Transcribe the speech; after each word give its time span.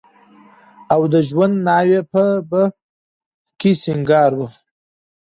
او 0.93 1.01
د 1.13 1.15
ژوند 1.27 1.55
ناوې 1.67 1.99
به 2.11 2.25
په 2.49 2.61
کې 3.59 3.71
سينګار 3.83 4.31
وه. 4.39 4.47